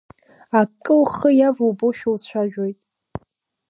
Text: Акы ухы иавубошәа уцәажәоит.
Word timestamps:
Акы 0.59 0.93
ухы 1.01 1.29
иавубошәа 1.39 2.09
уцәажәоит. 2.13 2.79